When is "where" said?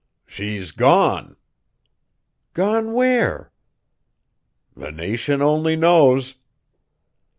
2.93-3.51